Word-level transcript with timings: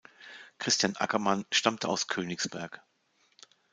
Christian 0.57 0.95
Ackermann 0.95 1.45
stammte 1.51 1.87
aus 1.87 2.07
Königsberg. 2.07 2.81